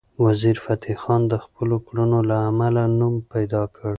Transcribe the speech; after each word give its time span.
وزیرفتح 0.25 0.93
خان 1.01 1.21
د 1.31 1.33
خپلو 1.45 1.75
کړنو 1.87 2.19
له 2.29 2.37
امله 2.49 2.83
نوم 2.99 3.15
پیدا 3.33 3.61
کړ. 3.75 3.87